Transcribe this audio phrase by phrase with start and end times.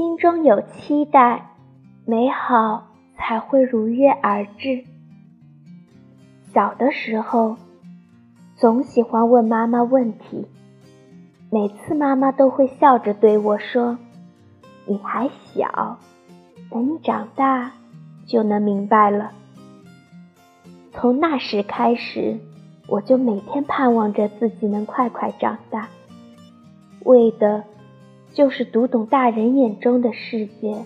[0.00, 1.50] 心中有期待，
[2.06, 2.86] 美好
[3.18, 4.84] 才会如约而至。
[6.54, 7.58] 小的时候，
[8.56, 10.46] 总喜欢问妈妈问题，
[11.50, 13.98] 每次妈妈都会笑着对我说
[14.88, 15.98] ：“你还小，
[16.70, 17.72] 等你长大
[18.26, 19.32] 就能明白了。”
[20.92, 22.38] 从那时开始，
[22.88, 25.90] 我就每天盼望着自己能快快长大，
[27.04, 27.64] 为的
[28.32, 30.84] 就是读懂大人眼中的世界。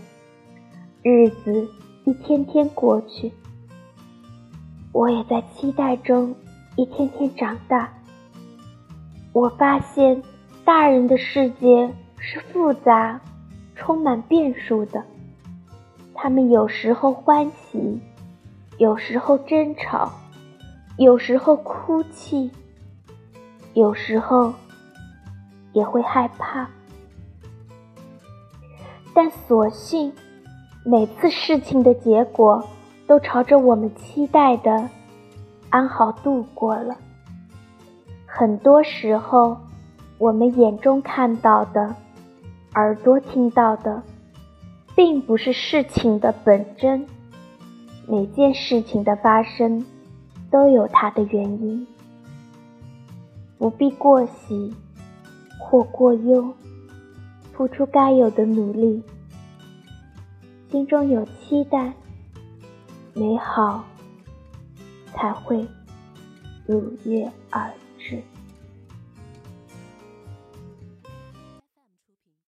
[1.03, 1.69] 日子
[2.05, 3.31] 一天天过去，
[4.93, 6.35] 我也在期待中
[6.77, 7.93] 一天天长大。
[9.33, 10.23] 我发现，
[10.65, 13.21] 大人的世界是复杂、
[13.75, 15.05] 充满变数的，
[16.15, 18.01] 他们有时候欢喜。
[18.77, 20.11] 有时候争吵，
[20.99, 22.51] 有时候哭泣，
[23.73, 24.53] 有时候
[25.73, 26.69] 也会害怕，
[29.15, 30.13] 但所幸
[30.85, 32.63] 每次事情的结果
[33.07, 34.89] 都朝着我们期待的
[35.71, 36.97] 安好度过了。
[38.27, 39.57] 很多时候，
[40.19, 41.95] 我们眼中看到的，
[42.75, 44.03] 耳朵听到的，
[44.97, 47.07] 并不是事情的本真。
[48.07, 49.85] 每件事情的发生
[50.51, 51.87] 都有它的原因，
[53.57, 54.75] 不必过喜
[55.59, 56.53] 或过忧，
[57.57, 59.03] 付出该有的努力，
[60.71, 61.95] 心中有期待，
[63.15, 63.85] 美好
[65.13, 65.65] 才会
[66.67, 68.21] 如约而至。